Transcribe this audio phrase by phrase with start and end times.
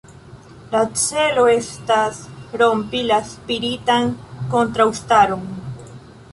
[0.75, 2.23] La celo estas
[2.63, 4.13] rompi la spiritan
[4.57, 5.49] kontraŭstaron.